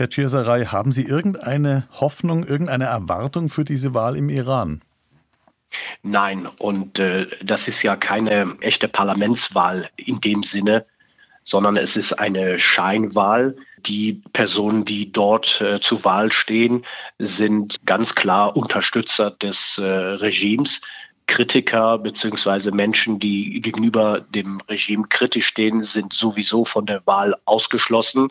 [0.00, 4.80] Herr Chirsaray, haben Sie irgendeine Hoffnung, irgendeine Erwartung für diese Wahl im Iran?
[6.02, 10.86] Nein, und äh, das ist ja keine echte Parlamentswahl in dem Sinne,
[11.44, 13.58] sondern es ist eine Scheinwahl.
[13.84, 16.86] Die Personen, die dort äh, zur Wahl stehen,
[17.18, 20.80] sind ganz klar Unterstützer des äh, Regimes.
[21.26, 28.30] Kritiker beziehungsweise Menschen, die gegenüber dem Regime kritisch stehen, sind sowieso von der Wahl ausgeschlossen.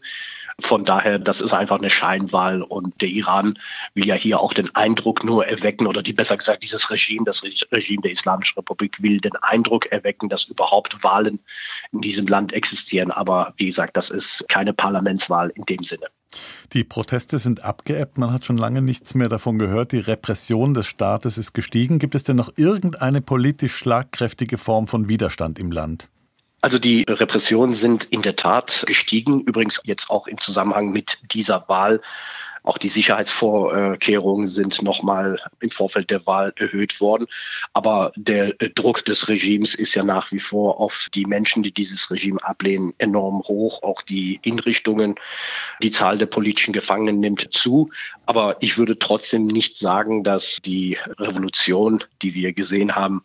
[0.62, 3.58] Von daher, das ist einfach eine Scheinwahl und der Iran
[3.94, 7.44] will ja hier auch den Eindruck nur erwecken oder die besser gesagt dieses Regime, das
[7.44, 11.40] Regime der Islamischen Republik will den Eindruck erwecken, dass überhaupt Wahlen
[11.92, 13.12] in diesem Land existieren.
[13.12, 16.08] Aber wie gesagt, das ist keine Parlamentswahl in dem Sinne.
[16.74, 20.86] Die Proteste sind abgeebbt, man hat schon lange nichts mehr davon gehört, die Repression des
[20.86, 21.98] Staates ist gestiegen.
[21.98, 26.10] Gibt es denn noch irgendeine politisch schlagkräftige Form von Widerstand im Land?
[26.62, 31.68] Also die Repressionen sind in der Tat gestiegen, übrigens jetzt auch im Zusammenhang mit dieser
[31.70, 32.02] Wahl.
[32.64, 37.28] Auch die Sicherheitsvorkehrungen sind nochmal im Vorfeld der Wahl erhöht worden.
[37.74, 42.12] Aber der Druck des Regimes ist ja nach wie vor auf die Menschen, die dieses
[42.12, 43.82] Regime ablehnen, enorm hoch.
[43.82, 45.16] Auch die Hinrichtungen,
[45.82, 47.90] die Zahl der politischen Gefangenen nimmt zu.
[48.26, 53.24] Aber ich würde trotzdem nicht sagen, dass die Revolution, die wir gesehen haben,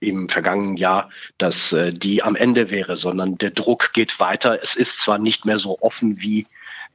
[0.00, 4.58] im vergangenen Jahr, dass äh, die am Ende wäre, sondern der Druck geht weiter.
[4.62, 6.46] Es ist zwar nicht mehr so offen wie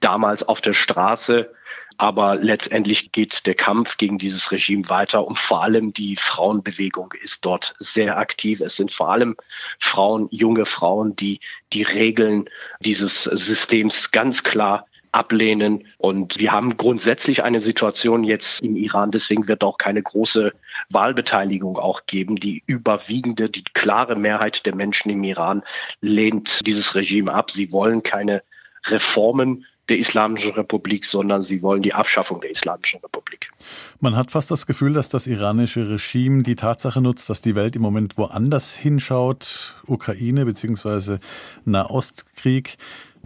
[0.01, 1.53] damals auf der Straße,
[1.97, 7.45] aber letztendlich geht der Kampf gegen dieses Regime weiter und vor allem die Frauenbewegung ist
[7.45, 8.59] dort sehr aktiv.
[8.59, 9.37] Es sind vor allem
[9.79, 11.39] Frauen, junge Frauen, die
[11.71, 12.49] die Regeln
[12.81, 15.87] dieses Systems ganz klar ablehnen.
[15.97, 20.51] Und wir haben grundsätzlich eine Situation jetzt im Iran, deswegen wird auch keine große
[20.89, 22.35] Wahlbeteiligung auch geben.
[22.35, 25.63] Die überwiegende, die klare Mehrheit der Menschen im Iran
[26.01, 27.49] lehnt dieses Regime ab.
[27.49, 28.43] Sie wollen keine
[28.87, 33.51] Reformen der Islamischen Republik, sondern sie wollen die Abschaffung der Islamischen Republik.
[33.99, 37.75] Man hat fast das Gefühl, dass das iranische Regime die Tatsache nutzt, dass die Welt
[37.75, 41.19] im Moment woanders hinschaut, Ukraine bzw.
[41.65, 42.77] Nahostkrieg.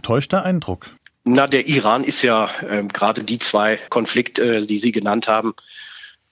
[0.02, 0.90] Täuscht der Eindruck?
[1.24, 5.54] Na, der Iran ist ja äh, gerade die zwei Konflikte, äh, die Sie genannt haben,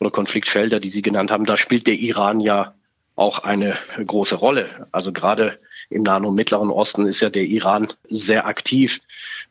[0.01, 2.75] oder Konfliktfelder, die Sie genannt haben, da spielt der Iran ja
[3.17, 4.87] auch eine große Rolle.
[4.93, 5.59] Also gerade
[5.91, 9.01] im Nahen und Mittleren Osten ist ja der Iran sehr aktiv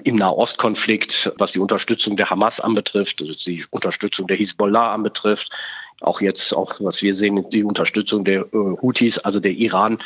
[0.04, 5.52] im Nahostkonflikt, was die Unterstützung der Hamas anbetrifft, also die Unterstützung der Hisbollah anbetrifft.
[6.00, 9.98] Auch jetzt, auch was wir sehen, die Unterstützung der äh, Houthis, also der Iran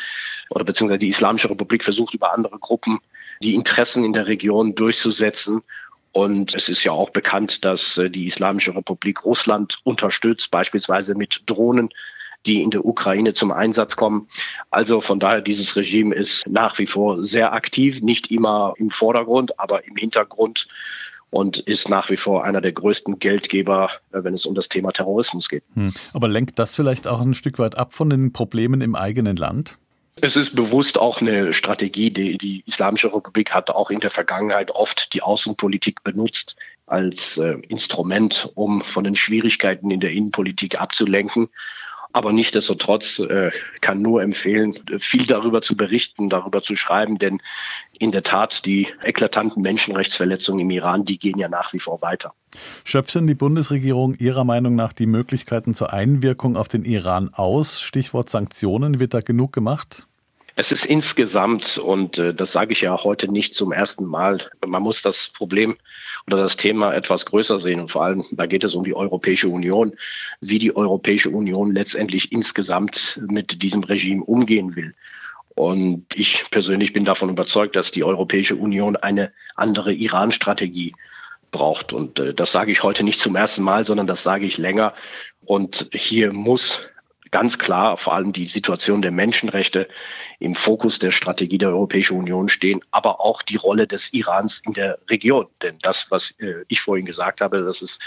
[0.50, 2.98] oder beziehungsweise die Islamische Republik versucht über andere Gruppen
[3.42, 5.62] die Interessen in der Region durchzusetzen.
[6.12, 11.42] Und es ist ja auch bekannt, dass äh, die Islamische Republik Russland unterstützt, beispielsweise mit
[11.46, 11.88] Drohnen,
[12.46, 14.28] die in der Ukraine zum Einsatz kommen.
[14.70, 19.58] Also von daher, dieses Regime ist nach wie vor sehr aktiv, nicht immer im Vordergrund,
[19.58, 20.68] aber im Hintergrund
[21.30, 24.92] und ist nach wie vor einer der größten Geldgeber, äh, wenn es um das Thema
[24.92, 25.64] Terrorismus geht.
[25.74, 25.92] Hm.
[26.12, 29.78] Aber lenkt das vielleicht auch ein Stück weit ab von den Problemen im eigenen Land?
[30.20, 34.70] Es ist bewusst auch eine Strategie, die die Islamische Republik hat auch in der Vergangenheit
[34.70, 36.56] oft die Außenpolitik benutzt
[36.86, 41.48] als äh, Instrument, um von den Schwierigkeiten in der Innenpolitik abzulenken.
[42.12, 43.50] Aber nichtdestotrotz äh,
[43.80, 47.40] kann nur empfehlen, viel darüber zu berichten, darüber zu schreiben, denn
[47.98, 52.34] in der Tat die eklatanten Menschenrechtsverletzungen im Iran, die gehen ja nach wie vor weiter.
[52.84, 57.80] Schöpft denn die Bundesregierung Ihrer Meinung nach die Möglichkeiten zur Einwirkung auf den Iran aus?
[57.80, 60.06] Stichwort Sanktionen, wird da genug gemacht?
[60.54, 64.82] Es ist insgesamt, und äh, das sage ich ja heute nicht zum ersten Mal, man
[64.82, 65.76] muss das Problem
[66.26, 67.80] oder das Thema etwas größer sehen.
[67.80, 69.94] Und vor allem, da geht es um die Europäische Union,
[70.40, 74.94] wie die Europäische Union letztendlich insgesamt mit diesem Regime umgehen will.
[75.54, 80.94] Und ich persönlich bin davon überzeugt, dass die Europäische Union eine andere Iran-Strategie
[81.50, 81.94] braucht.
[81.94, 84.94] Und äh, das sage ich heute nicht zum ersten Mal, sondern das sage ich länger.
[85.44, 86.88] Und hier muss
[87.32, 89.88] ganz klar vor allem die Situation der Menschenrechte
[90.38, 94.74] im Fokus der Strategie der Europäischen Union stehen, aber auch die Rolle des Irans in
[94.74, 95.48] der Region.
[95.62, 98.00] Denn das, was äh, ich vorhin gesagt habe, das ist,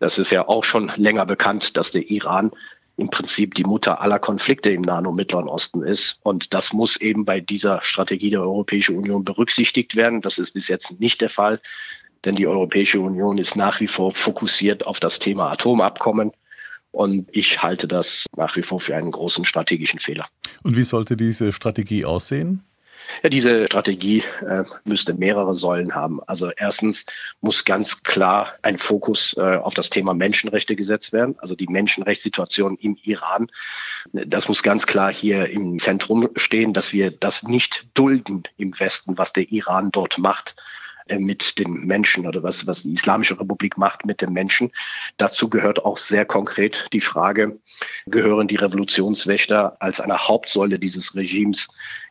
[0.00, 2.50] das ist ja auch schon länger bekannt, dass der Iran
[2.98, 6.18] im Prinzip die Mutter aller Konflikte im Nahen und Mittleren Osten ist.
[6.24, 10.20] Und das muss eben bei dieser Strategie der Europäischen Union berücksichtigt werden.
[10.20, 11.60] Das ist bis jetzt nicht der Fall,
[12.24, 16.32] denn die Europäische Union ist nach wie vor fokussiert auf das Thema Atomabkommen.
[16.98, 20.26] Und ich halte das nach wie vor für einen großen strategischen Fehler.
[20.64, 22.64] Und wie sollte diese Strategie aussehen?
[23.22, 26.20] Ja, diese Strategie äh, müsste mehrere Säulen haben.
[26.26, 27.06] Also erstens
[27.40, 32.76] muss ganz klar ein Fokus äh, auf das Thema Menschenrechte gesetzt werden, also die Menschenrechtssituation
[32.78, 33.46] im Iran.
[34.12, 39.18] Das muss ganz klar hier im Zentrum stehen, dass wir das nicht dulden im Westen,
[39.18, 40.56] was der Iran dort macht
[41.18, 44.70] mit den Menschen oder was, was die Islamische Republik macht mit den Menschen.
[45.16, 47.58] Dazu gehört auch sehr konkret die Frage,
[48.06, 51.68] gehören die Revolutionswächter als eine Hauptsäule dieses Regimes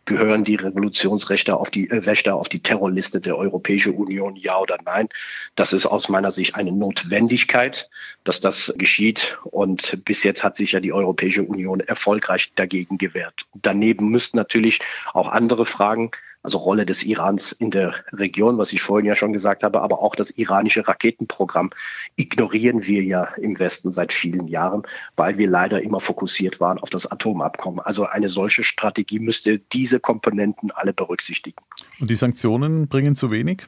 [0.07, 4.77] gehören die Revolutionsrechte auf die äh, Wächter auf die Terrorliste der Europäischen Union, ja oder
[4.83, 5.09] nein?
[5.55, 7.89] Das ist aus meiner Sicht eine Notwendigkeit,
[8.23, 9.37] dass das geschieht.
[9.43, 13.45] Und bis jetzt hat sich ja die Europäische Union erfolgreich dagegen gewehrt.
[13.53, 14.79] Daneben müssten natürlich
[15.13, 16.11] auch andere Fragen
[16.47, 20.01] also Rolle des Irans in der Region, was ich vorhin ja schon gesagt habe, aber
[20.01, 21.71] auch das iranische Raketenprogramm
[22.15, 24.83] ignorieren wir ja im Westen seit vielen Jahren,
[25.17, 27.81] weil wir leider immer fokussiert waren auf das Atomabkommen.
[27.81, 31.57] Also eine solche Strategie müsste diese Komponenten alle berücksichtigen.
[31.99, 33.67] Und die Sanktionen bringen zu wenig?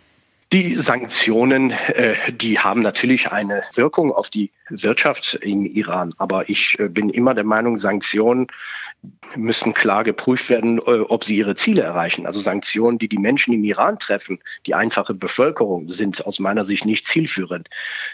[0.52, 6.16] Die Sanktionen, äh, die haben natürlich eine Wirkung auf die Wirtschaft im Iran.
[6.18, 8.48] Aber ich äh, bin immer der Meinung, Sanktionen
[9.36, 12.26] müssen klar geprüft werden, äh, ob sie ihre Ziele erreichen.
[12.26, 16.84] Also Sanktionen, die die Menschen im Iran treffen, die einfache Bevölkerung, sind aus meiner Sicht
[16.84, 17.70] nicht zielführend.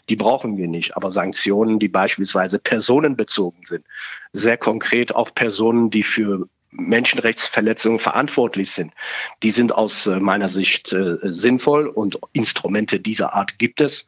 [0.09, 0.97] Die brauchen wir nicht.
[0.97, 3.85] Aber Sanktionen, die beispielsweise personenbezogen sind,
[4.33, 8.93] sehr konkret auf Personen, die für Menschenrechtsverletzungen verantwortlich sind.
[9.43, 14.07] Die sind aus äh, meiner Sicht äh, sinnvoll und Instrumente dieser Art gibt es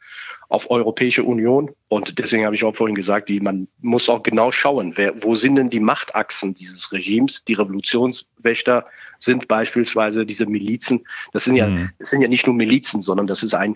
[0.49, 1.71] auf Europäische Union.
[1.89, 5.35] Und deswegen habe ich auch vorhin gesagt, die, man muss auch genau schauen, wer, wo
[5.35, 7.43] sind denn die Machtachsen dieses Regimes?
[7.45, 8.85] Die Revolutionswächter
[9.19, 11.05] sind beispielsweise diese Milizen.
[11.33, 11.91] Das sind ja, mhm.
[11.99, 13.75] das sind ja nicht nur Milizen, sondern das ist ein,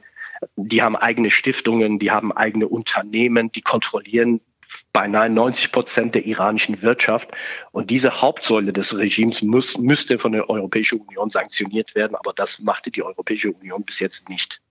[0.55, 4.41] die haben eigene Stiftungen, die haben eigene Unternehmen, die kontrollieren
[4.93, 7.29] beinahe 90 Prozent der iranischen Wirtschaft.
[7.71, 12.15] Und diese Hauptsäule des Regimes muss, müsste von der Europäischen Union sanktioniert werden.
[12.15, 14.61] Aber das machte die Europäische Union bis jetzt nicht.